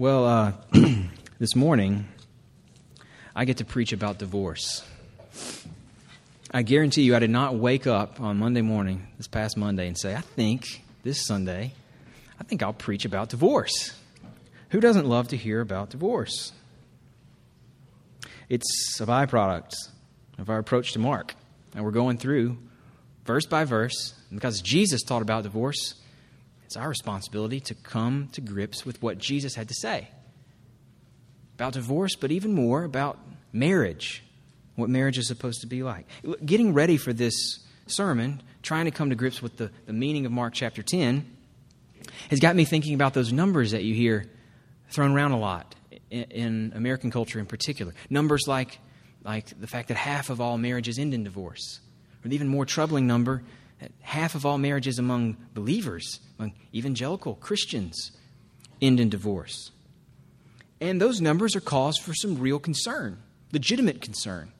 [0.00, 0.52] Well, uh,
[1.38, 2.08] this morning,
[3.36, 4.82] I get to preach about divorce.
[6.50, 9.98] I guarantee you, I did not wake up on Monday morning, this past Monday, and
[9.98, 11.74] say, I think this Sunday,
[12.40, 13.94] I think I'll preach about divorce.
[14.70, 16.52] Who doesn't love to hear about divorce?
[18.48, 19.74] It's a byproduct
[20.38, 21.34] of our approach to Mark.
[21.74, 22.56] And we're going through
[23.26, 24.14] verse by verse.
[24.32, 25.99] Because Jesus taught about divorce,
[26.70, 30.06] it's our responsibility to come to grips with what Jesus had to say
[31.56, 33.18] about divorce, but even more about
[33.52, 34.22] marriage,
[34.76, 36.06] what marriage is supposed to be like.
[36.46, 40.30] Getting ready for this sermon, trying to come to grips with the, the meaning of
[40.30, 41.28] Mark chapter 10,
[42.30, 44.26] has got me thinking about those numbers that you hear
[44.90, 45.74] thrown around a lot
[46.08, 47.94] in, in American culture in particular.
[48.10, 48.78] Numbers like,
[49.24, 51.80] like the fact that half of all marriages end in divorce,
[52.24, 53.42] or the even more troubling number
[54.00, 58.12] half of all marriages among believers, among evangelical Christians,
[58.80, 59.70] end in divorce.
[60.80, 63.18] And those numbers are cause for some real concern,
[63.52, 64.52] legitimate concern.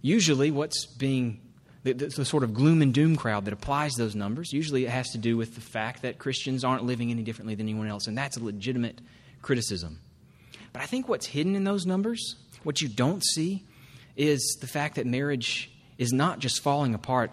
[0.00, 1.40] Usually, what's being
[1.84, 4.90] the, the, the, sort of gloom and doom crowd that applies those numbers, usually it
[4.90, 8.06] has to do with the fact that Christians aren't living any differently than anyone else,
[8.06, 9.00] and that's a legitimate
[9.42, 10.00] criticism.
[10.72, 13.64] But I think what's hidden in those numbers, what you don't see,
[14.16, 17.30] is the fact that marriage is not just falling apart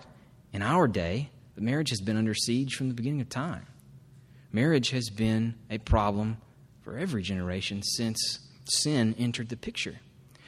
[0.54, 3.66] in our day, but marriage has been under siege from the beginning of time.
[4.52, 6.38] Marriage has been a problem
[6.82, 10.00] for every generation since sin entered the picture.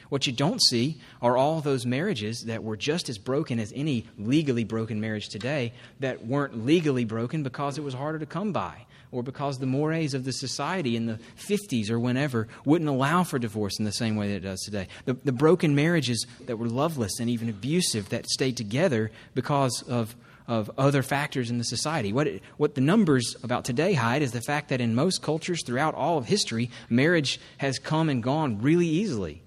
[0.08, 4.06] What you don't see are all those marriages that were just as broken as any
[4.18, 8.86] legally broken marriage today that weren't legally broken because it was harder to come by
[9.12, 13.38] or because the mores of the society in the 50s or whenever wouldn't allow for
[13.38, 14.88] divorce in the same way that it does today.
[15.04, 20.16] The, the broken marriages that were loveless and even abusive that stayed together because of
[20.48, 22.12] of other factors in the society.
[22.12, 25.62] What, it, what the numbers about today hide is the fact that in most cultures
[25.64, 29.40] throughout all of history, marriage has come and gone really easily.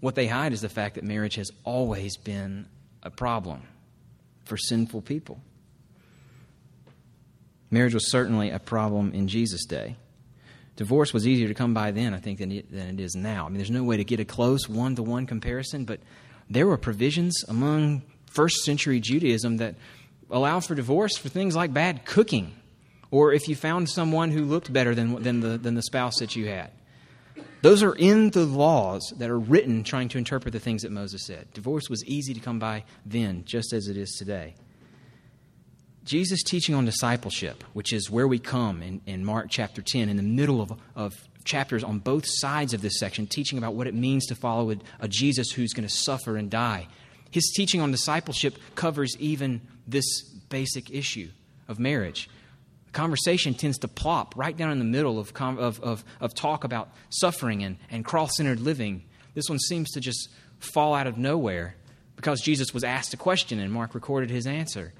[0.00, 2.66] What they hide is the fact that marriage has always been
[3.02, 3.62] a problem
[4.44, 5.40] for sinful people.
[7.70, 9.96] Marriage was certainly a problem in Jesus' day.
[10.76, 13.46] Divorce was easier to come by then, I think, than it, than it is now.
[13.46, 16.00] I mean, there's no way to get a close one to one comparison, but
[16.48, 19.74] there were provisions among first century Judaism that
[20.30, 22.54] allowed for divorce for things like bad cooking,
[23.10, 26.36] or if you found someone who looked better than, than, the, than the spouse that
[26.36, 26.70] you had.
[27.60, 31.26] Those are in the laws that are written trying to interpret the things that Moses
[31.26, 31.52] said.
[31.54, 34.54] Divorce was easy to come by then, just as it is today.
[36.08, 40.16] Jesus' teaching on discipleship, which is where we come in, in Mark chapter 10, in
[40.16, 41.14] the middle of, of
[41.44, 44.76] chapters on both sides of this section, teaching about what it means to follow a,
[45.00, 46.88] a Jesus who's going to suffer and die
[47.30, 51.28] his teaching on discipleship covers even this basic issue
[51.66, 52.28] of marriage.
[52.86, 56.64] The conversation tends to plop right down in the middle of, of, of, of talk
[56.64, 59.04] about suffering and, and cross centered living.
[59.34, 61.74] This one seems to just fall out of nowhere
[62.16, 64.92] because Jesus was asked a question and Mark recorded his answer.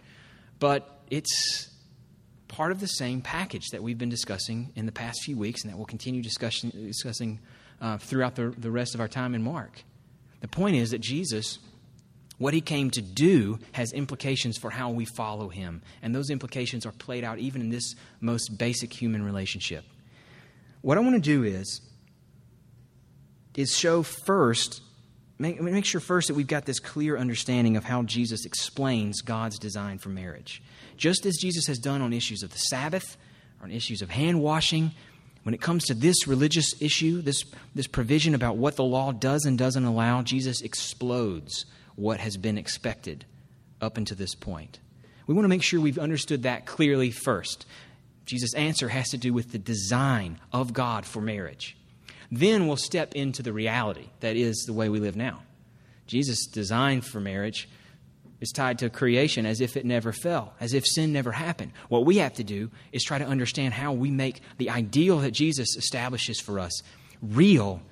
[0.58, 1.70] But it's
[2.48, 5.72] part of the same package that we've been discussing in the past few weeks and
[5.72, 7.40] that we'll continue discussing, discussing
[7.80, 9.82] uh, throughout the, the rest of our time in Mark.
[10.40, 11.58] The point is that Jesus
[12.38, 15.82] what he came to do has implications for how we follow him.
[16.02, 19.84] And those implications are played out even in this most basic human relationship.
[20.80, 21.80] What I want to do is,
[23.56, 24.82] is show first,
[25.38, 29.58] make, make sure first that we've got this clear understanding of how Jesus explains God's
[29.58, 30.62] design for marriage.
[30.96, 33.16] Just as Jesus has done on issues of the Sabbath,
[33.62, 34.92] on issues of hand washing,
[35.44, 37.42] when it comes to this religious issue, this,
[37.74, 42.58] this provision about what the law does and doesn't allow, Jesus explodes what has been
[42.58, 43.24] expected
[43.80, 44.78] up until this point.
[45.26, 47.64] We want to make sure we've understood that clearly first.
[48.26, 51.77] Jesus' answer has to do with the design of God for marriage.
[52.30, 55.42] Then we'll step into the reality that is the way we live now.
[56.06, 57.68] Jesus' design for marriage
[58.40, 61.72] is tied to creation as if it never fell, as if sin never happened.
[61.88, 65.32] What we have to do is try to understand how we make the ideal that
[65.32, 66.82] Jesus establishes for us
[67.20, 67.82] real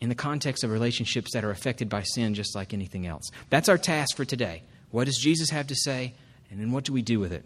[0.00, 3.30] in the context of relationships that are affected by sin just like anything else.
[3.50, 4.62] That's our task for today.
[4.90, 6.14] What does Jesus have to say,
[6.50, 7.44] and then what do we do with it?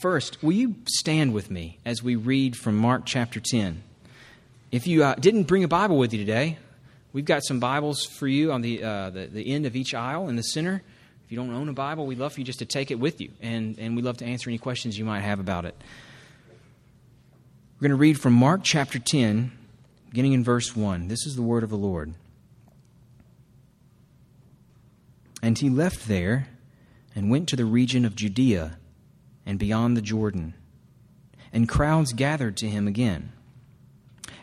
[0.00, 3.82] First, will you stand with me as we read from Mark chapter 10?
[4.70, 6.56] If you uh, didn't bring a Bible with you today,
[7.12, 10.28] we've got some Bibles for you on the, uh, the, the end of each aisle
[10.28, 10.80] in the center.
[11.24, 13.20] If you don't own a Bible, we'd love for you just to take it with
[13.20, 15.74] you, and, and we'd love to answer any questions you might have about it.
[17.76, 19.50] We're going to read from Mark chapter 10,
[20.10, 21.08] beginning in verse 1.
[21.08, 22.14] This is the word of the Lord.
[25.42, 26.46] And he left there
[27.16, 28.78] and went to the region of Judea
[29.44, 30.54] and beyond the Jordan,
[31.52, 33.32] and crowds gathered to him again.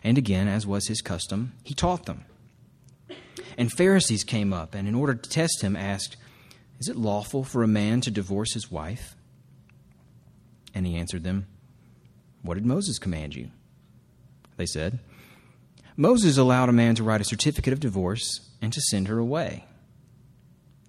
[0.08, 2.24] And again, as was his custom, he taught them.
[3.58, 6.16] And Pharisees came up, and in order to test him, asked,
[6.80, 9.18] Is it lawful for a man to divorce his wife?
[10.74, 11.48] And he answered them,
[12.42, 13.50] What did Moses command you?
[14.56, 15.00] They said,
[15.98, 19.66] Moses allowed a man to write a certificate of divorce and to send her away.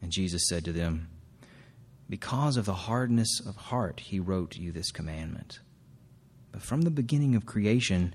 [0.00, 1.08] And Jesus said to them,
[2.08, 5.58] Because of the hardness of heart, he wrote you this commandment.
[6.52, 8.14] But from the beginning of creation,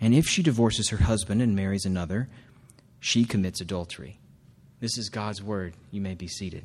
[0.00, 2.28] And if she divorces her husband and marries another,
[3.00, 4.18] she commits adultery.
[4.80, 5.74] This is God's word.
[5.90, 6.64] You may be seated.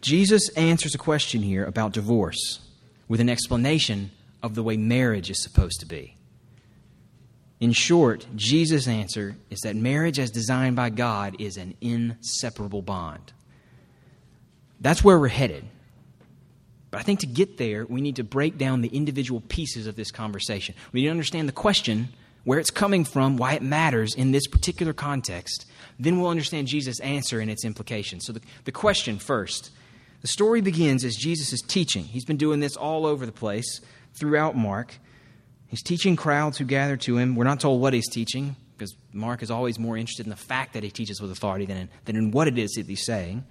[0.00, 2.60] Jesus answers a question here about divorce
[3.06, 4.10] with an explanation
[4.42, 6.16] of the way marriage is supposed to be.
[7.60, 13.34] In short, Jesus' answer is that marriage, as designed by God, is an inseparable bond.
[14.80, 15.64] That's where we're headed.
[16.90, 19.96] But I think to get there, we need to break down the individual pieces of
[19.96, 20.74] this conversation.
[20.92, 22.08] We need to understand the question,
[22.44, 25.66] where it's coming from, why it matters in this particular context.
[25.98, 28.24] Then we'll understand Jesus' answer and its implications.
[28.26, 29.70] So, the, the question first
[30.22, 32.04] the story begins as Jesus is teaching.
[32.04, 33.80] He's been doing this all over the place
[34.14, 34.98] throughout Mark.
[35.68, 37.36] He's teaching crowds who gather to him.
[37.36, 40.72] We're not told what he's teaching because Mark is always more interested in the fact
[40.74, 43.44] that he teaches with authority than in, than in what it is that he's saying.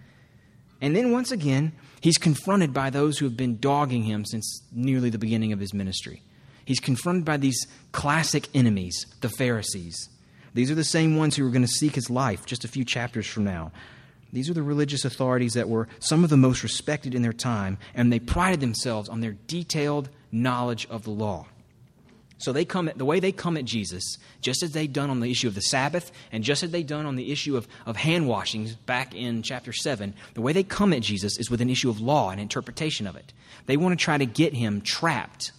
[0.81, 5.09] And then once again, he's confronted by those who have been dogging him since nearly
[5.09, 6.21] the beginning of his ministry.
[6.65, 10.09] He's confronted by these classic enemies, the Pharisees.
[10.53, 12.85] These are the same ones who are going to seek his life just a few
[12.85, 13.71] chapters from now.
[14.31, 17.77] These are the religious authorities that were some of the most respected in their time,
[17.95, 21.47] and they prided themselves on their detailed knowledge of the law.
[22.39, 25.19] So they come at, the way they come at Jesus, just as they'd done on
[25.19, 27.97] the issue of the Sabbath, and just as they'd done on the issue of, of
[27.97, 31.69] hand washings back in chapter 7, the way they come at Jesus is with an
[31.69, 33.33] issue of law and interpretation of it.
[33.65, 35.51] They want to try to get him trapped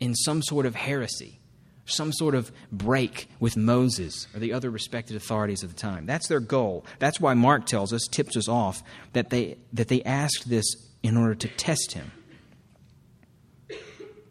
[0.00, 1.40] in some sort of heresy
[1.86, 6.06] some sort of break with Moses or the other respected authorities of the time.
[6.06, 6.84] That's their goal.
[6.98, 8.82] That's why Mark tells us, tips us off,
[9.12, 10.64] that they, that they asked this
[11.02, 12.10] in order to test him.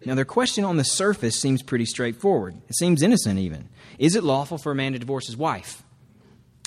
[0.05, 2.55] Now, their question on the surface seems pretty straightforward.
[2.67, 3.69] It seems innocent, even.
[3.97, 5.83] Is it lawful for a man to divorce his wife?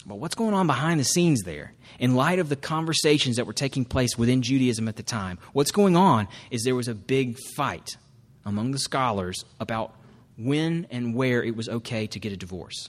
[0.06, 1.74] But what's going on behind the scenes there?
[1.98, 5.72] In light of the conversations that were taking place within Judaism at the time, what's
[5.72, 7.96] going on is there was a big fight
[8.44, 9.94] among the scholars about
[10.38, 12.88] when and where it was okay to get a divorce.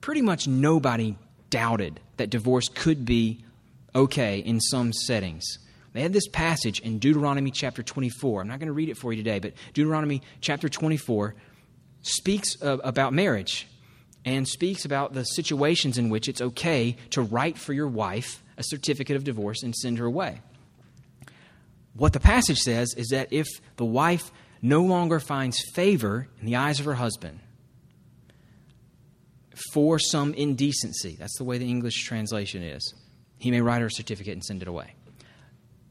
[0.00, 1.16] Pretty much nobody
[1.50, 3.44] doubted that divorce could be
[3.94, 5.58] okay in some settings.
[5.96, 8.42] They had this passage in Deuteronomy chapter 24.
[8.42, 11.34] I'm not going to read it for you today, but Deuteronomy chapter 24
[12.02, 13.66] speaks about marriage
[14.22, 18.62] and speaks about the situations in which it's okay to write for your wife a
[18.62, 20.42] certificate of divorce and send her away.
[21.94, 24.30] What the passage says is that if the wife
[24.60, 27.40] no longer finds favor in the eyes of her husband
[29.72, 31.16] for some indecency.
[31.18, 32.92] That's the way the English translation is.
[33.38, 34.92] He may write her a certificate and send it away.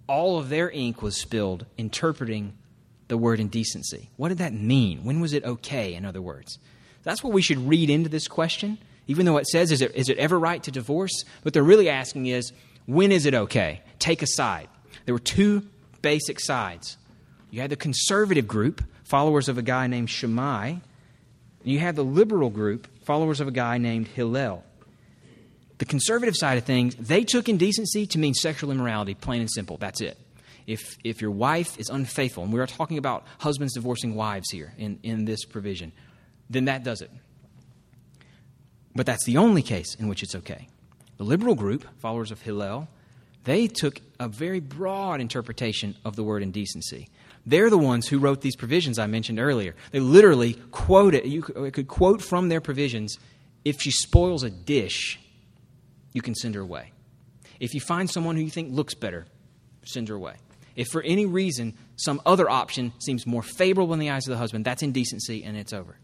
[0.07, 2.53] All of their ink was spilled interpreting
[3.07, 4.09] the word indecency.
[4.17, 5.03] What did that mean?
[5.03, 6.59] When was it okay, in other words?
[7.03, 8.77] That's what we should read into this question.
[9.07, 11.23] Even though it says, is it, is it ever right to divorce?
[11.43, 12.51] What they're really asking is,
[12.87, 13.81] when is it okay?
[13.99, 14.67] Take a side.
[15.05, 15.67] There were two
[16.01, 16.97] basic sides
[17.55, 20.71] you had the conservative group, followers of a guy named Shammai.
[20.71, 20.81] And
[21.63, 24.61] you had the liberal group, followers of a guy named Hillel.
[25.77, 29.77] The conservative side of things, they took indecency to mean sexual immorality, plain and simple.
[29.77, 30.17] That's it.
[30.67, 34.73] If, if your wife is unfaithful, and we are talking about husbands divorcing wives here
[34.77, 35.91] in, in this provision,
[36.49, 37.11] then that does it.
[38.95, 40.69] But that's the only case in which it's okay.
[41.17, 42.87] The liberal group, followers of Hillel,
[43.43, 47.09] they took a very broad interpretation of the word indecency.
[47.45, 49.75] They're the ones who wrote these provisions I mentioned earlier.
[49.91, 51.25] They literally quote it.
[51.25, 53.19] You could quote from their provisions
[53.63, 55.19] if she spoils a dish,
[56.15, 56.93] you can send her away.
[57.59, 59.25] If you find someone who you think looks better,
[59.83, 60.35] send her away.
[60.77, 64.37] If for any reason some other option seems more favorable in the eyes of the
[64.37, 65.97] husband, that's indecency and it's over.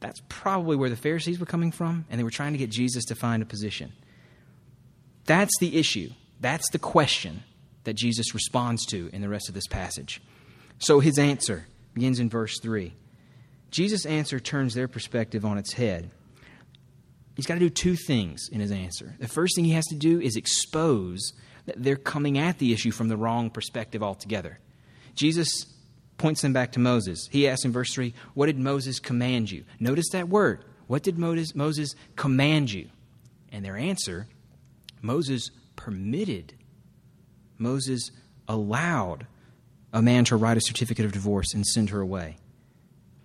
[0.00, 3.04] That's probably where the Pharisees were coming from, and they were trying to get Jesus
[3.06, 3.92] to find a position.
[5.26, 6.10] That's the issue.
[6.40, 7.44] That's the question
[7.84, 10.20] that Jesus responds to in the rest of this passage.
[10.80, 12.94] So his answer begins in verse 3.
[13.70, 16.10] Jesus' answer turns their perspective on its head.
[17.36, 19.14] He's got to do two things in his answer.
[19.20, 21.34] The first thing he has to do is expose
[21.66, 24.58] that they're coming at the issue from the wrong perspective altogether.
[25.14, 25.66] Jesus
[26.16, 27.28] points them back to Moses.
[27.30, 29.64] He asks in verse 3, What did Moses command you?
[29.78, 30.64] Notice that word.
[30.86, 32.88] What did Moses, command you?
[33.52, 34.28] And their answer,
[35.02, 36.54] Moses permitted,
[37.58, 38.10] Moses
[38.48, 39.26] allowed
[39.92, 42.36] a man to write a certificate of divorce and send her away.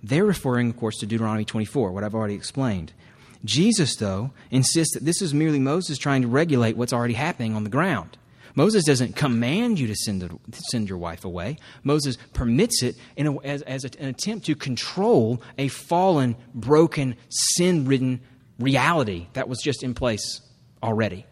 [0.03, 2.93] They're referring, of course, to Deuteronomy 24, what I've already explained.
[3.43, 7.63] Jesus, though, insists that this is merely Moses trying to regulate what's already happening on
[7.63, 8.17] the ground.
[8.55, 10.29] Moses doesn't command you to send, a,
[10.69, 11.57] send your wife away.
[11.83, 17.85] Moses permits it a, as, as a, an attempt to control a fallen, broken, sin
[17.85, 18.21] ridden
[18.59, 20.41] reality that was just in place
[20.83, 21.25] already.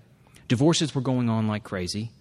[0.48, 2.12] Divorces were going on like crazy.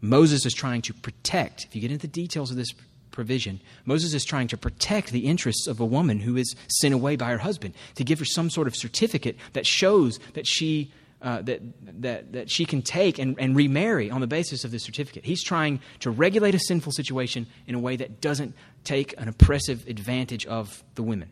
[0.00, 2.72] Moses is trying to protect, if you get into the details of this
[3.10, 7.16] provision, Moses is trying to protect the interests of a woman who is sent away
[7.16, 11.42] by her husband, to give her some sort of certificate that shows that she uh,
[11.42, 11.60] that,
[12.00, 15.22] that, that she can take and, and remarry on the basis of this certificate.
[15.22, 19.86] He's trying to regulate a sinful situation in a way that doesn't take an oppressive
[19.86, 21.30] advantage of the women.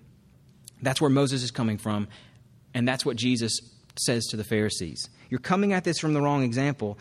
[0.83, 2.09] That's where Moses is coming from,
[2.75, 3.61] and that's what Jesus
[3.99, 5.09] says to the Pharisees.
[5.31, 6.99] You're coming at this from the wrong example,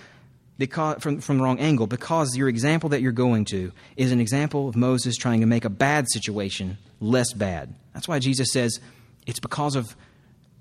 [0.58, 4.20] because, from, from the wrong angle, because your example that you're going to is an
[4.20, 7.74] example of Moses trying to make a bad situation less bad.
[7.94, 8.80] That's why Jesus says
[9.26, 9.96] it's because of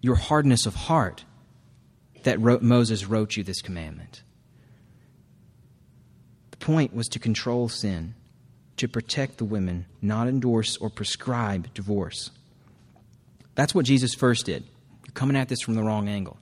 [0.02, 1.24] your hardness of heart
[2.24, 4.22] that wrote, Moses wrote you this commandment.
[6.50, 8.14] The point was to control sin,
[8.76, 12.30] to protect the women, not endorse or prescribe divorce.
[13.54, 14.64] That's what Jesus first did.
[15.06, 16.36] You're coming at this from the wrong angle.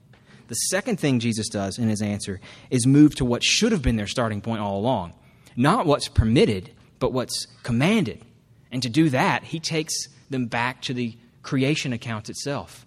[0.47, 3.95] The second thing Jesus does in his answer is move to what should have been
[3.95, 5.13] their starting point all along.
[5.55, 8.23] Not what's permitted, but what's commanded.
[8.71, 12.85] And to do that, he takes them back to the creation account itself.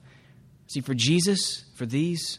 [0.66, 2.38] See, for Jesus, for these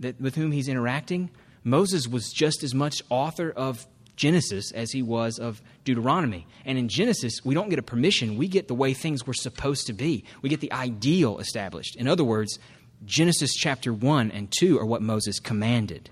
[0.00, 1.30] that, with whom he's interacting,
[1.64, 6.46] Moses was just as much author of Genesis as he was of Deuteronomy.
[6.64, 9.86] And in Genesis, we don't get a permission, we get the way things were supposed
[9.88, 10.24] to be.
[10.42, 11.96] We get the ideal established.
[11.96, 12.58] In other words,
[13.04, 16.10] Genesis chapter 1 and 2 are what Moses commanded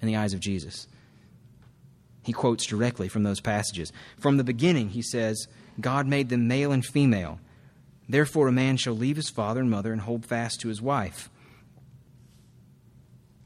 [0.00, 0.86] in the eyes of Jesus.
[2.22, 3.92] He quotes directly from those passages.
[4.18, 5.48] From the beginning, he says,
[5.80, 7.40] God made them male and female.
[8.08, 11.30] Therefore, a man shall leave his father and mother and hold fast to his wife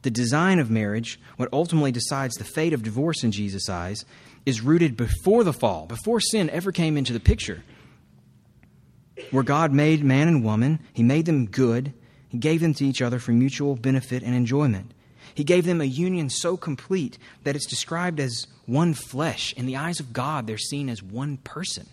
[0.02, 4.04] the design of marriage, what ultimately decides the fate of divorce in Jesus' eyes,
[4.44, 7.62] is rooted before the fall, before sin ever came into the picture.
[9.30, 11.94] Where God made man and woman, He made them good,
[12.32, 14.94] He gave them to each other for mutual benefit and enjoyment.
[15.34, 19.52] He gave them a union so complete that it's described as one flesh.
[19.52, 21.86] In the eyes of God, they're seen as one person.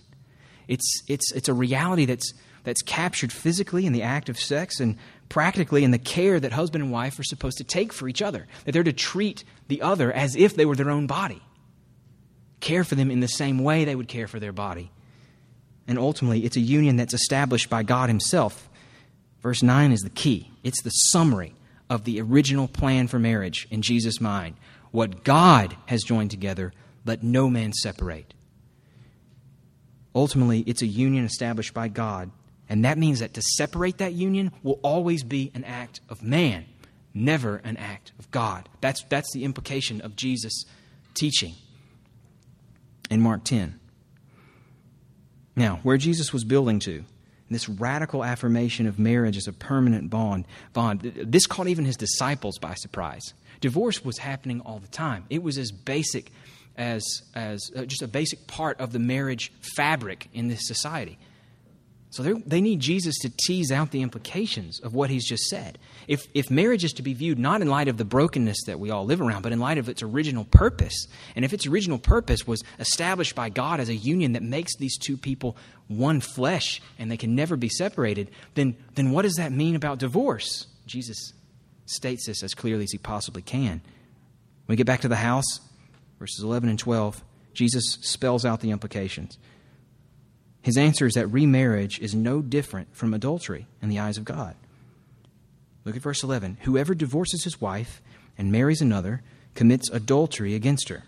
[0.69, 4.95] It's, it's, it's a reality that's, that's captured physically in the act of sex and
[5.27, 8.47] practically in the care that husband and wife are supposed to take for each other,
[8.63, 11.41] that they're to treat the other as if they were their own body,
[12.61, 14.89] care for them in the same way they would care for their body.
[15.85, 18.68] And ultimately, it's a union that's established by God Himself.
[19.41, 21.55] Verse 9 is the key, it's the summary
[21.89, 24.55] of the original plan for marriage in Jesus' mind.
[24.91, 26.73] What God has joined together,
[27.05, 28.33] let no man separate.
[30.13, 32.31] Ultimately, it's a union established by God
[32.69, 36.65] and that means that to separate that union will always be an act of man,
[37.15, 38.69] never an act of God.
[38.79, 40.65] That's, that's the implication of Jesus'
[41.15, 41.55] teaching
[43.09, 43.79] in Mark 10.
[45.55, 47.03] Now, where Jesus was building to,
[47.49, 52.57] this radical affirmation of marriage as a permanent bond, bond, this caught even his disciples
[52.59, 53.33] by surprise.
[53.61, 55.25] Divorce was happening all the time.
[55.29, 56.31] It was as basic
[56.77, 57.03] as,
[57.35, 61.17] as uh, just a basic part of the marriage fabric in this society.
[62.11, 65.77] So they need Jesus to tease out the implications of what he's just said.
[66.07, 68.89] If, if marriage is to be viewed not in light of the brokenness that we
[68.89, 72.47] all live around, but in light of its original purpose, and if its original purpose
[72.47, 75.55] was established by God as a union that makes these two people
[75.87, 79.99] one flesh and they can never be separated, then, then what does that mean about
[79.99, 80.65] divorce?
[80.87, 81.33] Jesus
[81.85, 83.81] states this as clearly as he possibly can.
[84.65, 85.59] When we get back to the house,
[86.17, 87.23] verses 11 and 12,
[87.53, 89.37] Jesus spells out the implications.
[90.61, 94.55] His answer is that remarriage is no different from adultery in the eyes of God.
[95.85, 96.57] Look at verse 11.
[96.61, 98.01] Whoever divorces his wife
[98.37, 99.23] and marries another
[99.55, 101.03] commits adultery against her.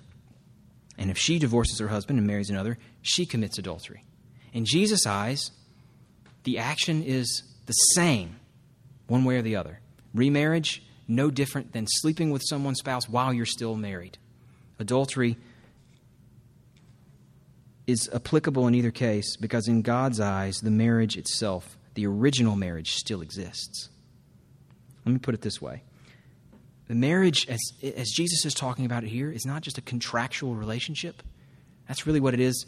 [0.97, 4.03] And if she divorces her husband and marries another, she commits adultery.
[4.53, 5.51] In Jesus' eyes,
[6.43, 8.37] the action is the same,
[9.07, 9.79] one way or the other.
[10.13, 14.17] Remarriage, no different than sleeping with someone's spouse while you're still married.
[14.79, 15.37] adultery
[17.91, 22.93] is applicable in either case because, in God's eyes, the marriage itself, the original marriage,
[22.93, 23.89] still exists.
[25.05, 25.83] Let me put it this way
[26.87, 27.59] the marriage, as,
[27.95, 31.23] as Jesus is talking about it here, is not just a contractual relationship.
[31.87, 32.65] That's really what it is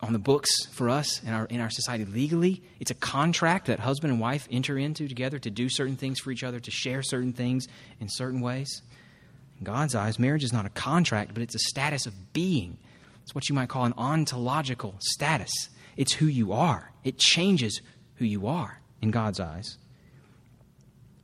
[0.00, 2.62] on the books for us in our, in our society legally.
[2.80, 6.32] It's a contract that husband and wife enter into together to do certain things for
[6.32, 7.68] each other, to share certain things
[8.00, 8.82] in certain ways.
[9.60, 12.78] In God's eyes, marriage is not a contract, but it's a status of being.
[13.22, 15.50] It's what you might call an ontological status.
[15.96, 17.80] It's who you are, it changes
[18.16, 19.78] who you are in God's eyes.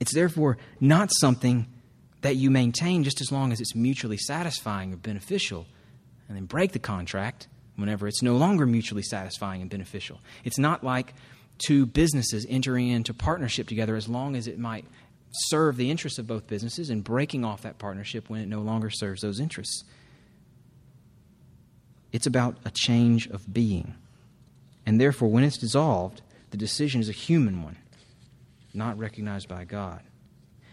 [0.01, 1.67] It's therefore not something
[2.23, 5.67] that you maintain just as long as it's mutually satisfying or beneficial,
[6.29, 10.21] and then break the contract whenever it's no longer mutually satisfying and beneficial.
[10.45, 11.15] It's not like
[11.59, 14.85] two businesses entering into partnership together as long as it might
[15.33, 18.91] serve the interests of both businesses and breaking off that partnership when it no longer
[18.91, 19.85] serves those interests.
[22.13, 23.95] It's about a change of being.
[24.87, 27.77] And therefore, when it's dissolved, the decision is a human one,
[28.73, 30.01] not recognized by God.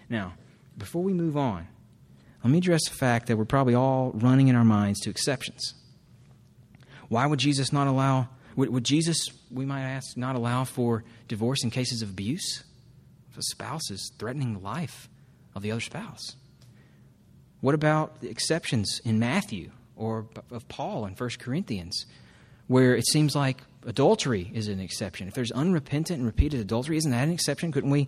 [0.09, 0.33] Now,
[0.77, 1.67] before we move on,
[2.43, 5.73] let me address the fact that we're probably all running in our minds to exceptions.
[7.09, 11.63] Why would Jesus not allow, would, would Jesus, we might ask, not allow for divorce
[11.63, 12.63] in cases of abuse?
[13.31, 15.09] If a spouse is threatening the life
[15.55, 16.35] of the other spouse?
[17.61, 22.05] What about the exceptions in Matthew or of Paul in 1 Corinthians,
[22.67, 25.27] where it seems like adultery is an exception?
[25.27, 27.71] If there's unrepentant and repeated adultery, isn't that an exception?
[27.71, 28.07] Couldn't we,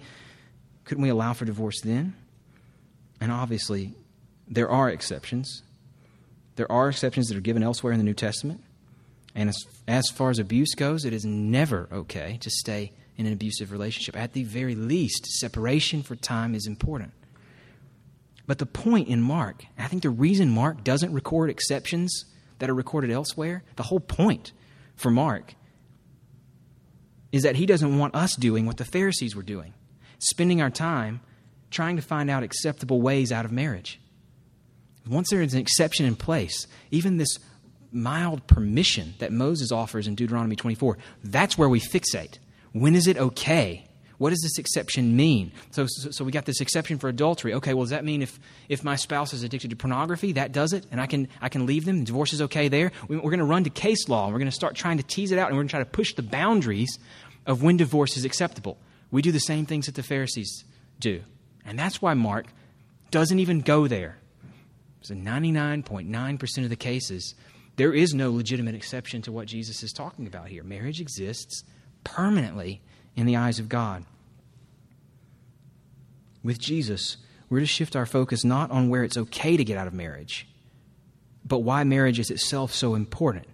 [0.85, 2.15] couldn't we allow for divorce then?
[3.19, 3.93] And obviously,
[4.47, 5.63] there are exceptions.
[6.55, 8.63] There are exceptions that are given elsewhere in the New Testament.
[9.35, 13.33] And as, as far as abuse goes, it is never okay to stay in an
[13.33, 14.15] abusive relationship.
[14.15, 17.11] At the very least, separation for time is important.
[18.47, 22.25] But the point in Mark, I think the reason Mark doesn't record exceptions
[22.59, 24.53] that are recorded elsewhere, the whole point
[24.95, 25.53] for Mark
[27.31, 29.73] is that he doesn't want us doing what the Pharisees were doing,
[30.17, 31.19] spending our time
[31.69, 33.99] trying to find out acceptable ways out of marriage.
[35.05, 37.37] Once there is an exception in place, even this
[37.91, 42.39] mild permission that Moses offers in Deuteronomy 24, that's where we fixate.
[42.71, 43.86] When is it okay?
[44.17, 45.51] What does this exception mean?
[45.69, 47.53] So, so, we got this exception for adultery.
[47.53, 50.73] Okay, well, does that mean if, if my spouse is addicted to pornography, that does
[50.73, 52.03] it, and I can, I can leave them?
[52.03, 52.91] Divorce is okay there?
[53.07, 55.03] We, we're going to run to case law, and we're going to start trying to
[55.03, 56.97] tease it out, and we're going to try to push the boundaries
[57.45, 58.77] of when divorce is acceptable.
[59.11, 60.63] We do the same things that the Pharisees
[60.99, 61.21] do.
[61.63, 62.47] And that's why Mark
[63.11, 64.17] doesn't even go there.
[65.01, 67.35] So 99.9% of the cases,
[67.75, 70.63] there is no legitimate exception to what Jesus is talking about here.
[70.63, 71.63] Marriage exists
[72.03, 72.81] permanently
[73.17, 74.05] in the eyes of God.
[76.43, 77.17] With Jesus,
[77.49, 80.47] we're to shift our focus not on where it's okay to get out of marriage,
[81.43, 83.47] but why marriage is itself so important.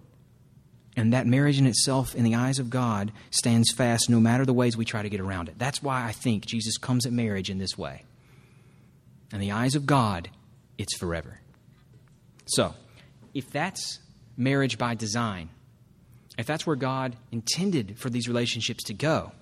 [0.96, 4.52] And that marriage in itself, in the eyes of God, stands fast no matter the
[4.52, 5.58] ways we try to get around it.
[5.58, 8.04] That's why I think Jesus comes at marriage in this way.
[9.32, 10.28] In the eyes of God,
[10.78, 11.40] it's forever.
[12.46, 12.74] So,
[13.32, 13.98] if that's
[14.36, 15.48] marriage by design,
[16.38, 19.32] if that's where God intended for these relationships to go,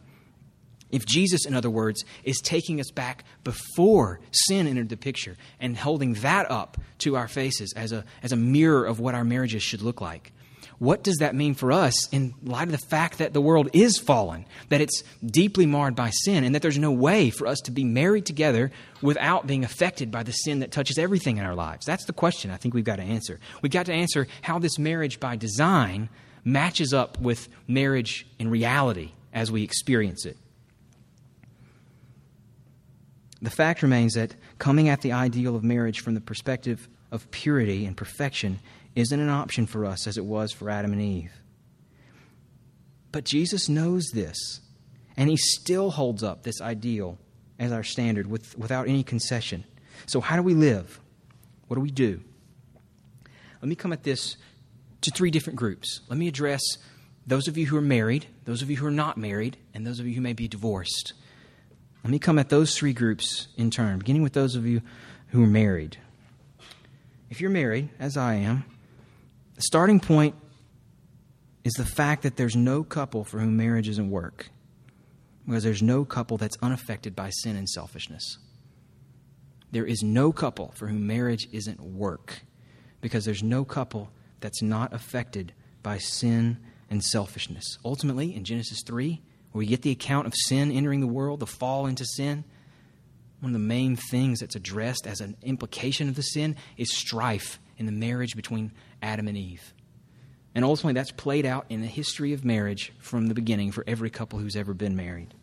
[0.93, 5.77] if Jesus, in other words, is taking us back before sin entered the picture and
[5.77, 9.63] holding that up to our faces as a, as a mirror of what our marriages
[9.63, 10.33] should look like,
[10.79, 13.99] what does that mean for us in light of the fact that the world is
[13.99, 17.71] fallen, that it's deeply marred by sin, and that there's no way for us to
[17.71, 21.87] be married together without being affected by the sin that touches everything in our lives?
[21.87, 23.39] That's the question I think we've got to answer.
[23.63, 26.09] We've got to answer how this marriage by design
[26.45, 30.37] matches up with marriage in reality as we experience it.
[33.43, 37.85] The fact remains that coming at the ideal of marriage from the perspective of purity
[37.85, 38.61] and perfection
[38.95, 41.33] isn't an option for us as it was for Adam and Eve.
[43.11, 44.61] But Jesus knows this,
[45.17, 47.19] and he still holds up this ideal
[47.59, 49.65] as our standard with, without any concession.
[50.07, 51.01] So, how do we live?
[51.67, 52.23] What do we do?
[53.61, 54.37] Let me come at this
[55.03, 56.01] to three different groups.
[56.09, 56.63] Let me address
[57.27, 60.01] those of you who are married, those of you who are not married, and those
[60.01, 61.13] of you who may be divorced.
[62.05, 64.83] Let me come at those three groups in turn, beginning with those of you
[65.29, 65.99] who are married.
[67.31, 68.65] If you're married, as I am,
[69.55, 70.35] the starting point
[71.65, 74.49] is the fact that there's no couple for whom marriage isn't work,
[75.47, 78.39] because there's no couple that's unaffected by sin and selfishness.
[79.71, 82.43] There is no couple for whom marriage isn't work,
[83.01, 84.11] because there's no couple
[84.41, 86.59] that's not affected by sin
[86.91, 87.79] and selfishness.
[87.85, 91.47] Ultimately, in Genesis 3, where we get the account of sin entering the world, the
[91.47, 92.45] fall into sin,
[93.41, 97.59] one of the main things that's addressed as an implication of the sin is strife
[97.77, 99.75] in the marriage between Adam and Eve.
[100.55, 104.11] And ultimately, that's played out in the history of marriage from the beginning for every
[104.11, 105.35] couple who's ever been married.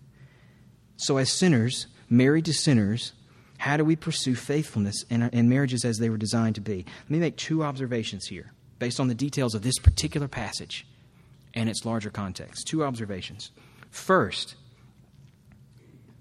[0.97, 3.13] So, as sinners, married to sinners,
[3.57, 6.85] how do we pursue faithfulness in, in marriages as they were designed to be?
[7.03, 10.87] Let me make two observations here based on the details of this particular passage
[11.53, 12.67] and its larger context.
[12.67, 13.51] Two observations.
[13.89, 14.55] First,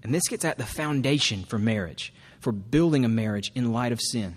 [0.03, 4.01] and this gets at the foundation for marriage, for building a marriage in light of
[4.01, 4.35] sin.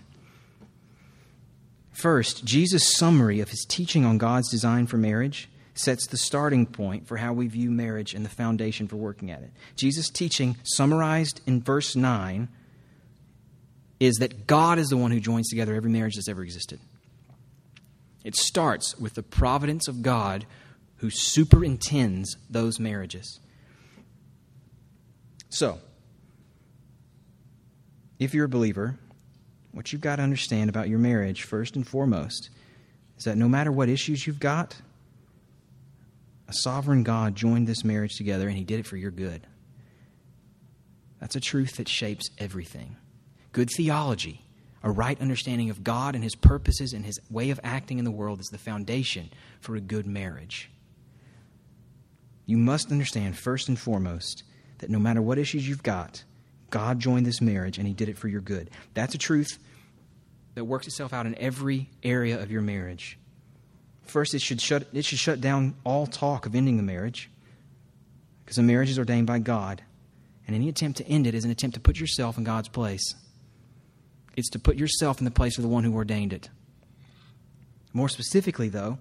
[1.93, 7.07] First, Jesus' summary of his teaching on God's design for marriage sets the starting point
[7.07, 9.51] for how we view marriage and the foundation for working at it.
[9.77, 12.49] Jesus' teaching, summarized in verse 9,
[14.01, 16.81] is that God is the one who joins together every marriage that's ever existed.
[18.25, 20.47] It starts with the providence of God
[21.03, 23.41] who superintends those marriages.
[25.49, 25.81] So,
[28.21, 29.01] if you're a believer,
[29.73, 32.51] what you've got to understand about your marriage, first and foremost,
[33.19, 34.81] is that no matter what issues you've got,
[36.47, 39.45] a sovereign God joined this marriage together and he did it for your good.
[41.19, 42.97] That's a truth that shapes everything.
[43.51, 44.45] Good theology,
[44.85, 48.13] a right understanding of God and his purposes and his way of acting in the
[48.13, 50.71] world is the foundation for a good marriage.
[52.47, 54.43] You must understand, first and foremost,
[54.79, 56.25] that no matter what issues you've got,
[56.71, 58.71] God joined this marriage and He did it for your good.
[58.95, 59.59] That's a truth
[60.55, 63.19] that works itself out in every area of your marriage.
[64.05, 67.31] First, it should shut, it should shut down all talk of ending the marriage
[68.45, 69.83] because a marriage is ordained by God.
[70.47, 73.15] And any attempt to end it is an attempt to put yourself in God's place.
[74.37, 76.49] It's to put yourself in the place of the one who ordained it.
[77.93, 78.99] More specifically, though,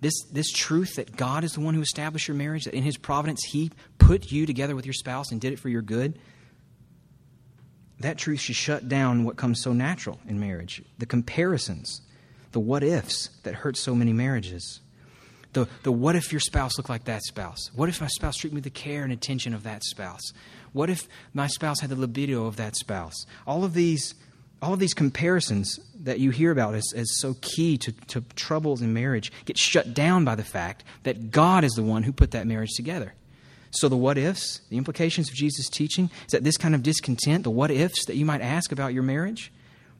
[0.00, 2.96] this, this truth that God is the one who established your marriage, that in His
[2.96, 6.18] providence He put you together with your spouse and did it for your good,
[8.00, 12.00] that truth should shut down what comes so natural in marriage the comparisons,
[12.52, 14.80] the what ifs that hurt so many marriages.
[15.52, 17.70] The, the what if your spouse looked like that spouse?
[17.74, 20.32] What if my spouse treated me with the care and attention of that spouse?
[20.72, 23.26] What if my spouse had the libido of that spouse?
[23.46, 24.14] All of these
[24.62, 28.82] all of these comparisons that you hear about as, as so key to, to troubles
[28.82, 32.32] in marriage get shut down by the fact that God is the one who put
[32.32, 33.14] that marriage together.
[33.72, 37.44] So, the what ifs, the implications of Jesus' teaching, is that this kind of discontent,
[37.44, 39.52] the what ifs that you might ask about your marriage,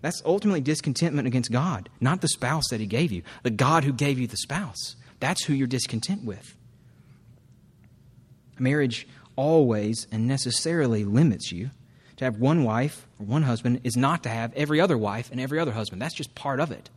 [0.03, 3.93] that's ultimately discontentment against God, not the spouse that He gave you, the God who
[3.93, 4.97] gave you the spouse.
[5.21, 6.57] That's who you're discontent with.
[8.59, 11.71] Marriage always and necessarily limits you
[12.21, 15.41] to have one wife or one husband is not to have every other wife and
[15.41, 16.03] every other husband.
[16.03, 16.91] That's just part of it.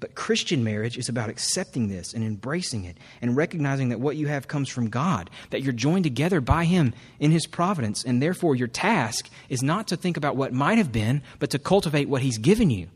[0.00, 4.26] But Christian marriage is about accepting this and embracing it and recognizing that what you
[4.26, 8.56] have comes from God, that you're joined together by Him in His providence, and therefore
[8.56, 12.22] your task is not to think about what might have been, but to cultivate what
[12.22, 12.88] He's given you,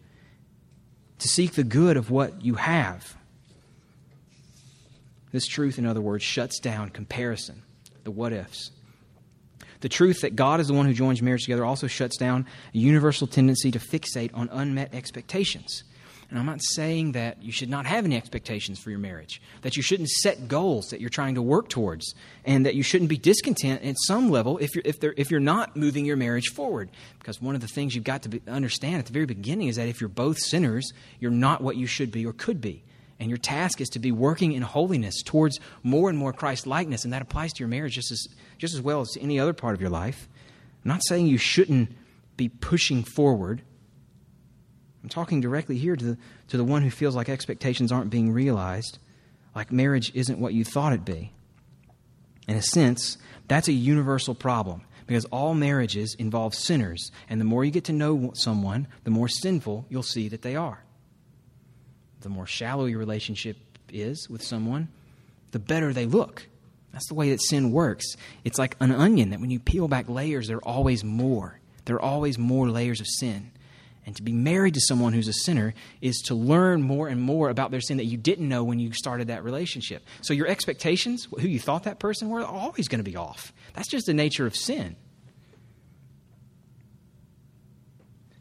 [1.20, 3.16] to seek the good of what you have.
[5.30, 7.62] This truth, in other words, shuts down comparison,
[8.02, 8.72] the what ifs.
[9.80, 12.78] The truth that God is the one who joins marriage together also shuts down a
[12.78, 15.84] universal tendency to fixate on unmet expectations.
[16.28, 19.76] And I'm not saying that you should not have any expectations for your marriage, that
[19.76, 23.16] you shouldn't set goals that you're trying to work towards, and that you shouldn't be
[23.16, 26.88] discontent at some level if you're, if, if you're not moving your marriage forward.
[27.20, 29.76] Because one of the things you've got to be, understand at the very beginning is
[29.76, 32.82] that if you're both sinners, you're not what you should be or could be.
[33.18, 37.04] And your task is to be working in holiness towards more and more Christ likeness,
[37.04, 39.54] and that applies to your marriage just as, just as well as to any other
[39.54, 40.28] part of your life.
[40.84, 41.92] I'm not saying you shouldn't
[42.36, 43.62] be pushing forward.
[45.02, 48.32] I'm talking directly here to the, to the one who feels like expectations aren't being
[48.32, 48.98] realized,
[49.54, 51.32] like marriage isn't what you thought it'd be.
[52.46, 53.16] In a sense,
[53.48, 57.92] that's a universal problem because all marriages involve sinners, and the more you get to
[57.92, 60.85] know someone, the more sinful you'll see that they are
[62.26, 63.56] the more shallow your relationship
[63.92, 64.88] is with someone,
[65.52, 66.48] the better they look.
[66.92, 68.16] That's the way that sin works.
[68.44, 71.60] It's like an onion that when you peel back layers, there are always more.
[71.84, 73.52] There are always more layers of sin.
[74.06, 77.48] And to be married to someone who's a sinner is to learn more and more
[77.48, 80.04] about their sin that you didn't know when you started that relationship.
[80.22, 83.52] So your expectations, who you thought that person were, are always going to be off.
[83.74, 84.96] That's just the nature of sin.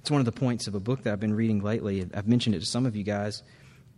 [0.02, 2.08] It's one of the points of a book that I've been reading lately.
[2.14, 3.44] I've mentioned it to some of you guys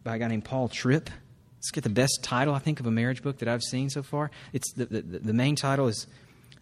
[0.08, 1.10] by a guy named Paul Tripp.
[1.58, 4.02] Let's get the best title, I think, of a marriage book that I've seen so
[4.02, 4.32] far.
[4.54, 6.08] It's the, the, the main title is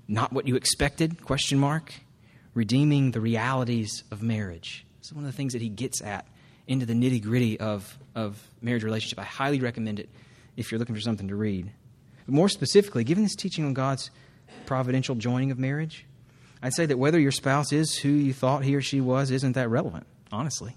[0.08, 1.93] Not What You Expected, question mark,
[2.55, 4.84] Redeeming the Realities of Marriage.
[4.97, 6.25] It's one of the things that he gets at
[6.65, 9.19] into the nitty gritty of, of marriage relationship.
[9.19, 10.10] I highly recommend it
[10.58, 11.69] if you're looking for something to read.
[12.25, 14.10] But more specifically, given this teaching on God's
[14.65, 16.08] providential joining of marriage,
[16.63, 19.51] I'd say that whether your spouse is who you thought he or she was isn't
[19.51, 20.75] that relevant, honestly.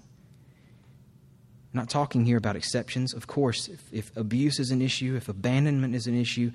[1.73, 3.13] I'm not talking here about exceptions.
[3.13, 6.51] Of course, if, if abuse is an issue, if abandonment is an issue,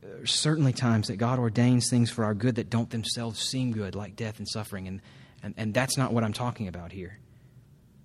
[0.00, 3.72] there are certainly times that God ordains things for our good that don't themselves seem
[3.72, 4.86] good, like death and suffering.
[4.86, 5.00] And,
[5.42, 7.18] and, and that's not what I'm talking about here.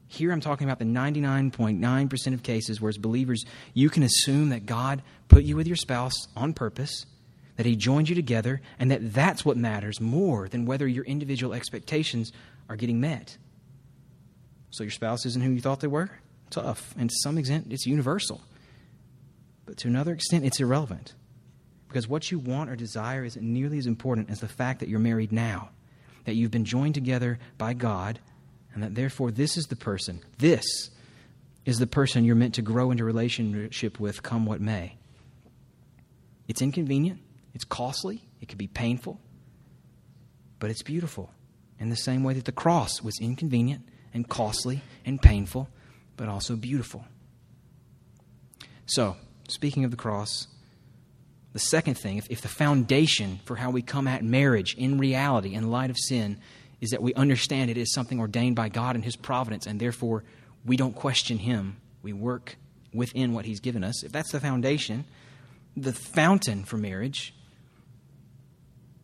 [0.07, 4.65] Here I'm talking about the 99.9% of cases where, as believers, you can assume that
[4.65, 7.05] God put you with your spouse on purpose,
[7.57, 11.53] that He joined you together, and that that's what matters more than whether your individual
[11.53, 12.31] expectations
[12.69, 13.37] are getting met.
[14.75, 16.09] So your spouse isn't who you thought they were?
[16.49, 16.93] Tough.
[16.97, 18.41] And to some extent, it's universal.
[19.65, 21.13] But to another extent, it's irrelevant.
[21.87, 24.99] Because what you want or desire isn't nearly as important as the fact that you're
[24.99, 25.69] married now,
[26.25, 28.19] that you've been joined together by God,
[28.73, 30.89] and that therefore this is the person, this
[31.63, 34.97] is the person you're meant to grow into relationship with, come what may.
[36.49, 37.21] It's inconvenient,
[37.53, 39.21] it's costly, it can be painful,
[40.59, 41.31] but it's beautiful
[41.79, 45.67] in the same way that the cross was inconvenient and costly and painful,
[46.15, 47.05] but also beautiful.
[48.87, 49.17] So,
[49.49, 50.47] speaking of the cross,
[51.51, 55.53] the second thing, if, if the foundation for how we come at marriage in reality
[55.53, 56.39] in light of sin
[56.79, 60.23] is that we understand it is something ordained by God and His providence, and therefore
[60.65, 62.55] we don't question Him, we work
[62.93, 64.01] within what He's given us.
[64.03, 65.03] If that's the foundation,
[65.75, 67.35] the fountain for marriage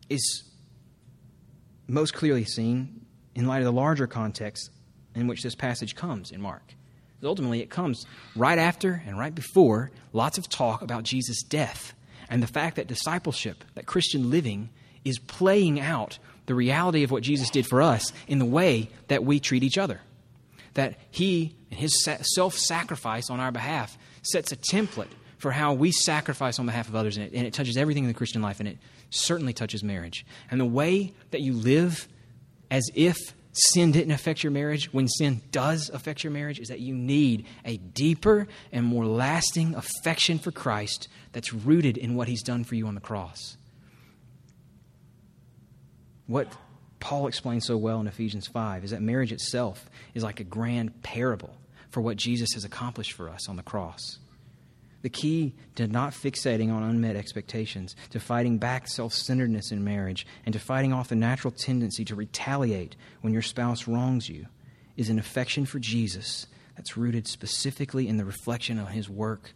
[0.08, 0.44] is
[1.86, 4.70] most clearly seen in light of the larger context
[5.14, 6.62] in which this passage comes in Mark.
[7.22, 11.94] Ultimately, it comes right after and right before lots of talk about Jesus' death
[12.28, 14.70] and the fact that discipleship, that Christian living,
[15.04, 19.24] is playing out the reality of what Jesus did for us in the way that
[19.24, 20.00] we treat each other.
[20.74, 25.92] That He and His self sacrifice on our behalf sets a template for how we
[25.92, 28.60] sacrifice on behalf of others, and it, and it touches everything in the Christian life,
[28.60, 28.78] and it
[29.10, 30.24] certainly touches marriage.
[30.50, 32.08] And the way that you live
[32.70, 33.16] as if
[33.52, 37.46] sin didn't affect your marriage, when sin does affect your marriage, is that you need
[37.64, 42.74] a deeper and more lasting affection for Christ that's rooted in what he's done for
[42.74, 43.56] you on the cross.
[46.26, 46.50] What
[46.98, 51.02] Paul explains so well in Ephesians 5 is that marriage itself is like a grand
[51.02, 51.54] parable
[51.90, 54.18] for what Jesus has accomplished for us on the cross.
[55.02, 60.26] The key to not fixating on unmet expectations, to fighting back self centeredness in marriage,
[60.46, 64.46] and to fighting off the natural tendency to retaliate when your spouse wrongs you
[64.96, 69.52] is an affection for Jesus that's rooted specifically in the reflection of his work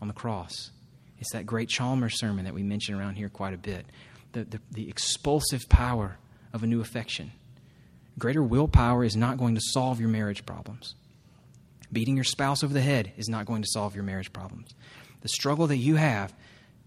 [0.00, 0.70] on the cross.
[1.18, 3.86] It's that great Chalmers sermon that we mention around here quite a bit.
[4.32, 6.18] The, the, the expulsive power
[6.52, 7.32] of a new affection.
[8.18, 10.94] Greater willpower is not going to solve your marriage problems.
[11.92, 14.74] Beating your spouse over the head is not going to solve your marriage problems.
[15.22, 16.32] The struggle that you have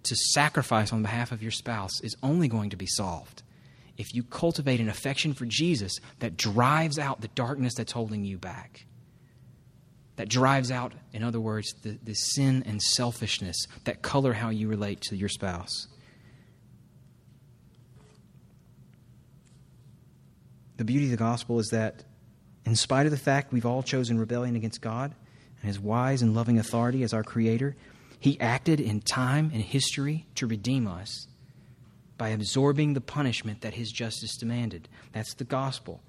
[0.04, 3.44] to sacrifice on behalf of your spouse is only going to be solved
[3.98, 8.38] if you cultivate an affection for Jesus that drives out the darkness that's holding you
[8.38, 8.86] back.
[10.16, 14.68] That drives out, in other words, the, the sin and selfishness that color how you
[14.68, 15.88] relate to your spouse.
[20.78, 22.04] The beauty of the gospel is that
[22.65, 25.13] in spite of the fact we've all chosen rebellion against God
[25.62, 27.76] and His wise and loving authority as our Creator,
[28.19, 31.28] He acted in time and history to redeem us
[32.17, 34.88] by absorbing the punishment that His justice demanded.
[35.12, 36.02] That's the gospel.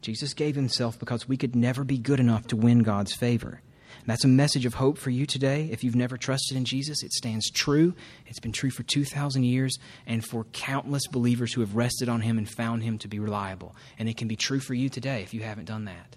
[0.00, 3.62] Jesus gave Himself because we could never be good enough to win God's favor.
[4.06, 5.68] That's a message of hope for you today.
[5.70, 7.94] If you've never trusted in Jesus, it stands true.
[8.26, 12.38] It's been true for 2,000 years and for countless believers who have rested on Him
[12.38, 13.76] and found Him to be reliable.
[13.98, 16.16] And it can be true for you today if you haven't done that.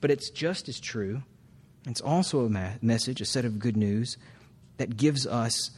[0.00, 1.22] But it's just as true.
[1.86, 4.16] It's also a message, a set of good news
[4.76, 5.70] that gives us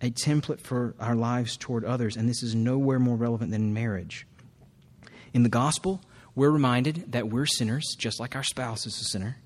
[0.00, 2.16] a template for our lives toward others.
[2.16, 4.26] And this is nowhere more relevant than in marriage.
[5.32, 6.00] In the gospel,
[6.34, 9.36] we're reminded that we're sinners, just like our spouse is a sinner.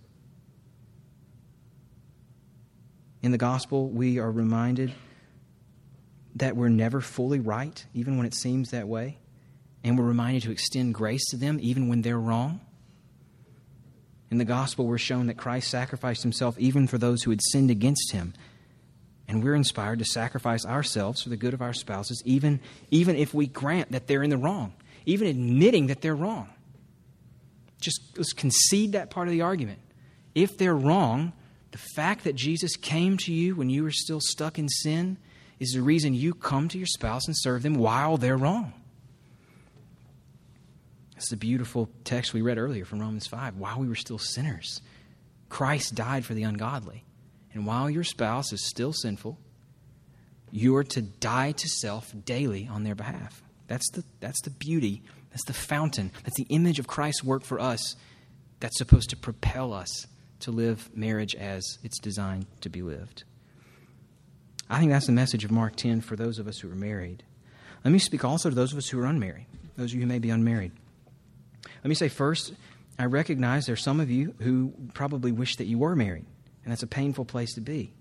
[3.23, 4.93] In the gospel, we are reminded
[6.37, 9.19] that we're never fully right, even when it seems that way.
[9.83, 12.61] And we're reminded to extend grace to them, even when they're wrong.
[14.31, 17.71] In the gospel, we're shown that Christ sacrificed himself even for those who had sinned
[17.71, 18.35] against him.
[19.27, 23.35] And we're inspired to sacrifice ourselves for the good of our spouses, even, even if
[23.35, 24.75] we grant that they're in the wrong,
[25.07, 26.49] even admitting that they're wrong.
[27.81, 29.81] Just let's concede that part of the argument.
[30.35, 31.33] If they're wrong,
[31.71, 35.19] the fact that Jesus came to you when you were still stuck in sin
[35.59, 38.73] is the reason you come to your spouse and serve them while they're wrong.
[41.17, 43.57] It's the beautiful text we read earlier from Romans 5.
[43.57, 44.81] While we were still sinners,
[45.49, 47.05] Christ died for the ungodly.
[47.53, 49.37] And while your spouse is still sinful,
[50.51, 53.43] you are to die to self daily on their behalf.
[53.67, 57.61] That's the, that's the beauty, that's the fountain, that's the image of Christ's work for
[57.61, 57.97] us
[58.61, 60.07] that's supposed to propel us
[60.41, 63.25] to live marriage as it's designed to be lived.
[64.71, 67.23] I think that's the message of Mark 10 for those of us who are married.
[67.85, 69.47] Let me speak also to those of us who are unmarried,
[69.77, 70.73] those of you who may be unmarried.
[71.65, 72.53] Let me say first,
[72.99, 76.27] I recognize there are some of you who probably wish that you were married,
[76.65, 77.93] and that's a painful place to be.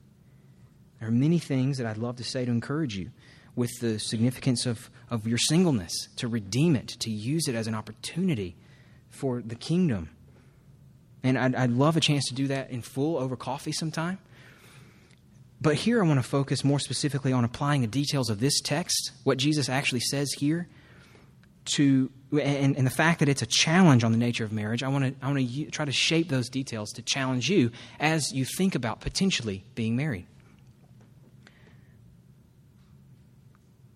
[1.00, 3.12] There are many things that I'd love to say to encourage you
[3.56, 7.76] with the significance of, of your singleness, to redeem it, to use it as an
[7.76, 8.56] opportunity
[9.10, 10.10] for the kingdom.
[11.24, 14.20] And I'd, I'd love a chance to do that in full over coffee sometime.
[15.60, 19.12] But here I want to focus more specifically on applying the details of this text,
[19.24, 20.68] what Jesus actually says here,
[21.66, 24.84] to and, and, the fact that it's a challenge on the nature of marriage.
[24.84, 28.32] I want to I want to try to shape those details to challenge you as
[28.32, 30.28] you think about potentially being married.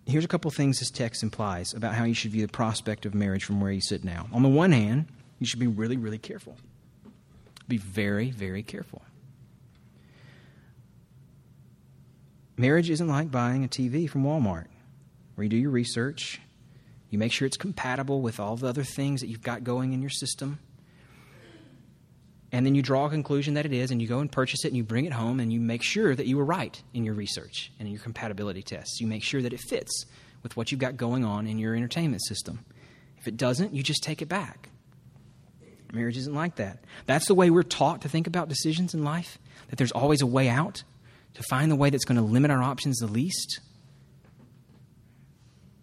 [0.06, 3.14] Here's a couple things this text implies about how you should view the prospect of
[3.14, 4.28] marriage from where you sit now.
[4.32, 5.06] On the one hand,
[5.38, 6.56] you should be really, really careful.
[7.68, 9.02] Be very, very careful.
[12.56, 14.66] Marriage isn't like buying a TV from Walmart,
[15.34, 16.40] where you do your research,
[17.10, 20.00] you make sure it's compatible with all the other things that you've got going in
[20.00, 20.58] your system,
[22.52, 24.68] and then you draw a conclusion that it is, and you go and purchase it,
[24.68, 27.14] and you bring it home, and you make sure that you were right in your
[27.14, 29.00] research and in your compatibility tests.
[29.00, 30.04] You make sure that it fits
[30.42, 32.64] with what you've got going on in your entertainment system.
[33.18, 34.68] If it doesn't, you just take it back.
[35.92, 36.78] Marriage isn't like that.
[37.06, 40.26] That's the way we're taught to think about decisions in life, that there's always a
[40.26, 40.82] way out,
[41.34, 43.60] to find the way that's going to limit our options the least.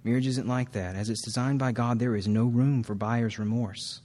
[0.03, 0.95] Marriage isn't like that.
[0.95, 4.01] As it's designed by God, there is no room for buyer's remorse.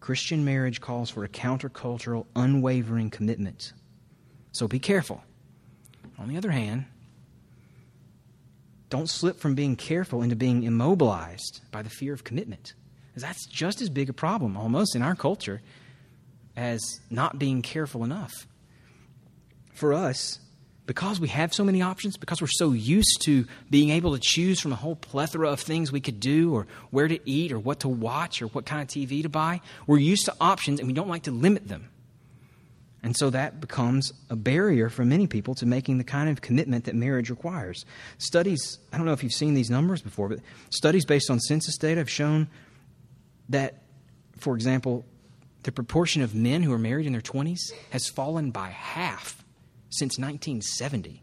[0.00, 3.72] Christian marriage calls for a countercultural, unwavering commitment.
[4.52, 5.22] So be careful.
[6.18, 6.86] On the other hand,
[8.90, 12.74] don't slip from being careful into being immobilized by the fear of commitment.
[13.20, 15.60] That's just as big a problem, almost, in our culture
[16.56, 16.80] as
[17.10, 18.46] not being careful enough.
[19.72, 20.38] For us,
[20.86, 24.60] because we have so many options, because we're so used to being able to choose
[24.60, 27.80] from a whole plethora of things we could do, or where to eat, or what
[27.80, 30.92] to watch, or what kind of TV to buy, we're used to options and we
[30.92, 31.88] don't like to limit them.
[33.02, 36.84] And so that becomes a barrier for many people to making the kind of commitment
[36.84, 37.86] that marriage requires.
[38.18, 41.78] Studies, I don't know if you've seen these numbers before, but studies based on census
[41.78, 42.48] data have shown
[43.50, 43.82] that,
[44.38, 45.04] for example,
[45.62, 49.44] the proportion of men who are married in their 20s has fallen by half
[49.90, 51.22] since 1970.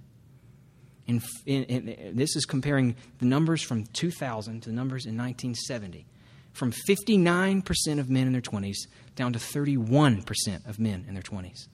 [1.08, 6.06] In, in, in, this is comparing the numbers from 2000 to the numbers in 1970.
[6.52, 11.68] From 59% of men in their 20s down to 31% of men in their 20s.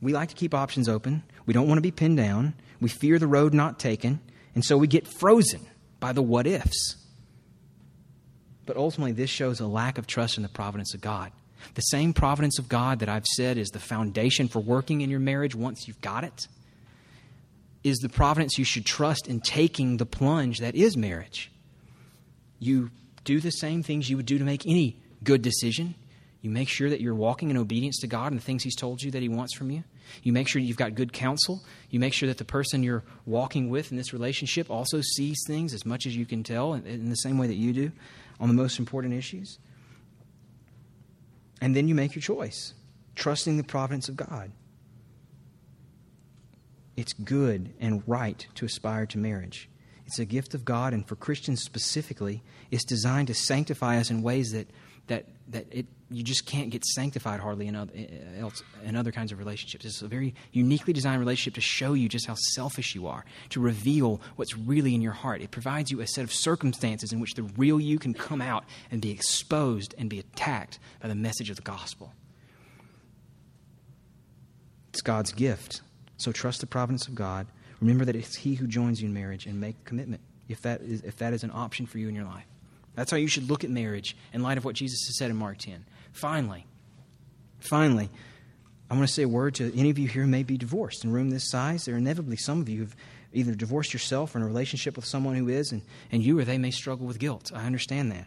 [0.00, 1.22] We like to keep options open.
[1.44, 2.54] We don't want to be pinned down.
[2.80, 4.20] We fear the road not taken.
[4.54, 5.66] And so we get frozen
[5.98, 6.96] by the what ifs.
[8.66, 11.32] But ultimately, this shows a lack of trust in the providence of God.
[11.74, 15.20] The same providence of God that I've said is the foundation for working in your
[15.20, 16.48] marriage once you've got it
[17.82, 21.50] is the providence you should trust in taking the plunge that is marriage.
[22.58, 22.90] You
[23.24, 25.94] do the same things you would do to make any good decision.
[26.42, 29.02] You make sure that you're walking in obedience to God and the things He's told
[29.02, 29.84] you that He wants from you.
[30.22, 31.62] You make sure you've got good counsel.
[31.90, 35.72] You make sure that the person you're walking with in this relationship also sees things
[35.72, 37.92] as much as you can tell in the same way that you do
[38.40, 39.58] on the most important issues.
[41.60, 42.74] And then you make your choice,
[43.14, 44.50] trusting the providence of God.
[46.96, 49.68] It's good and right to aspire to marriage.
[50.06, 54.22] It's a gift of God, and for Christians specifically, it's designed to sanctify us in
[54.22, 54.68] ways that,
[55.06, 57.92] that, that it, you just can't get sanctified hardly in other,
[58.36, 59.84] else, in other kinds of relationships.
[59.84, 63.60] It's a very uniquely designed relationship to show you just how selfish you are, to
[63.60, 65.40] reveal what's really in your heart.
[65.40, 68.64] It provides you a set of circumstances in which the real you can come out
[68.90, 72.12] and be exposed and be attacked by the message of the gospel.
[74.88, 75.80] It's God's gift.
[76.16, 77.46] So trust the providence of God.
[77.80, 81.02] Remember that it's He who joins you in marriage and make commitment if that is,
[81.02, 82.44] if that is an option for you in your life.
[82.94, 85.36] That's how you should look at marriage in light of what Jesus has said in
[85.36, 85.84] Mark 10.
[86.12, 86.66] Finally,
[87.60, 88.10] finally,
[88.90, 91.04] I want to say a word to any of you here who may be divorced.
[91.04, 92.96] In a room this size, there are inevitably some of you who've
[93.32, 96.44] either divorced yourself or in a relationship with someone who is, and, and you or
[96.44, 97.52] they may struggle with guilt.
[97.54, 98.26] I understand that.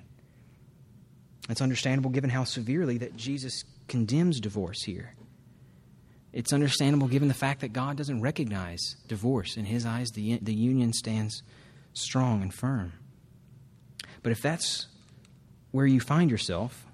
[1.49, 5.13] It's understandable given how severely that Jesus condemns divorce here.
[6.31, 9.57] It's understandable given the fact that God doesn't recognize divorce.
[9.57, 11.43] In His eyes, the, the union stands
[11.93, 12.93] strong and firm.
[14.23, 14.87] But if that's
[15.71, 16.85] where you find yourself,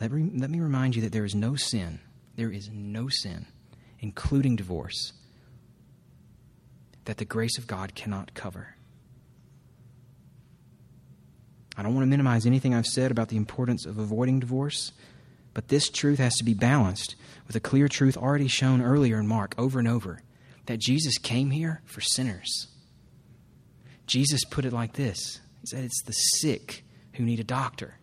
[0.00, 2.00] let me, let me remind you that there is no sin,
[2.36, 3.46] there is no sin,
[4.00, 5.12] including divorce,
[7.04, 8.74] that the grace of God cannot cover.
[11.76, 14.92] I don't want to minimize anything I've said about the importance of avoiding divorce,
[15.54, 19.26] But this truth has to be balanced with a clear truth already shown earlier in
[19.26, 20.22] Mark over and over
[20.66, 22.68] that Jesus came here for sinners.
[24.06, 26.84] Jesus put it like this Said, It's the sick
[27.14, 27.94] who need a doctor.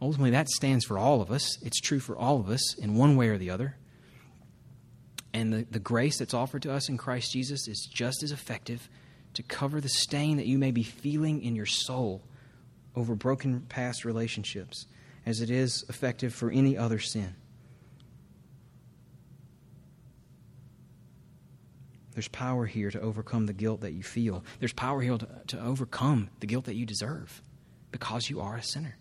[0.00, 1.58] Ultimately, that stands for all of us.
[1.62, 3.76] It's true for all of us in one way or the other.
[5.32, 8.88] And the, the grace that's offered to us in Christ Jesus is just as effective
[9.34, 12.22] to cover the stain that you may be feeling in your soul
[12.94, 14.86] over broken past relationships
[15.24, 17.34] as it is effective for any other sin.
[22.14, 24.44] There's power here to overcome the guilt that you feel.
[24.58, 27.42] There's power here to, to overcome the guilt that you deserve
[27.90, 28.96] because you are a sinner.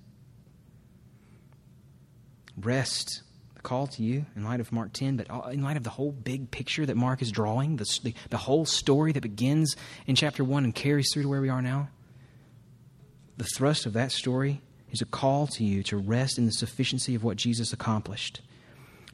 [2.58, 3.24] Rest
[3.56, 6.12] the call to you in light of Mark 10, but in light of the whole
[6.12, 9.76] big picture that Mark is drawing, the, the, the, whole story that begins
[10.08, 11.90] in chapter 1 and carries through to where we are now,
[13.38, 17.16] the thrust of that story is a call to you to rest in the sufficiency
[17.16, 18.42] of what Jesus accomplished,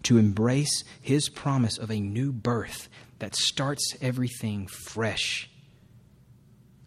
[0.03, 2.89] to embrace his promise of a new birth
[3.19, 5.49] that starts everything fresh.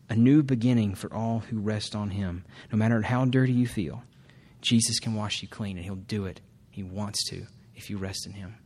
[0.09, 2.45] A new beginning for all who rest on him.
[2.73, 4.03] No matter how dirty you feel,
[4.61, 8.27] Jesus can wash you clean, and he'll do it he wants to if you rest
[8.27, 8.57] in Him.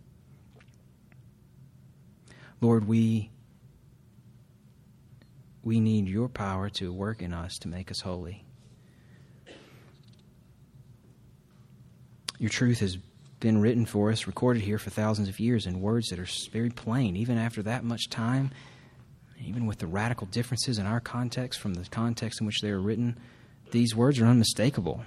[2.61, 3.31] Lord, we,
[5.63, 8.45] we need your power to work in us to make us holy.
[12.39, 12.99] Your truth has
[13.45, 16.71] been written for us, recorded here for thousands of years in words that are very
[16.71, 18.51] plain, even after that much time,
[19.39, 22.81] even with the radical differences in our context from the context in which they were
[22.81, 23.19] written.
[23.71, 25.05] These words are unmistakable.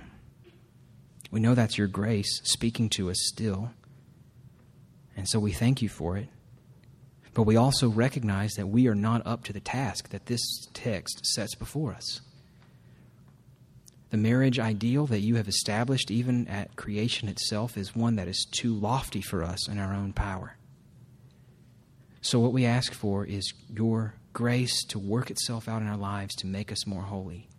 [1.31, 3.71] We know that's your grace speaking to us still.
[5.15, 6.27] And so we thank you for it.
[7.33, 11.25] But we also recognize that we are not up to the task that this text
[11.25, 12.21] sets before us.
[14.09, 18.47] The marriage ideal that you have established, even at creation itself, is one that is
[18.49, 20.55] too lofty for us in our own power.
[22.21, 26.35] So, what we ask for is your grace to work itself out in our lives
[26.35, 27.49] to make us more holy.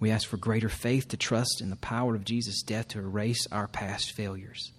[0.00, 3.46] We ask for greater faith to trust in the power of Jesus' death to erase
[3.52, 4.72] our past failures.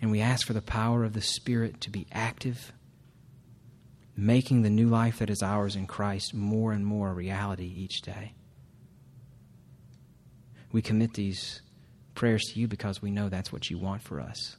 [0.00, 2.72] And we ask for the power of the Spirit to be active,
[4.16, 8.00] making the new life that is ours in Christ more and more a reality each
[8.02, 8.32] day.
[10.72, 11.60] We commit these
[12.14, 14.56] prayers to you because we know that's what you want for us.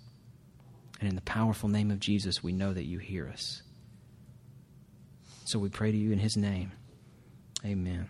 [0.99, 3.61] And in the powerful name of Jesus, we know that you hear us.
[5.45, 6.71] So we pray to you in his name.
[7.65, 8.09] Amen.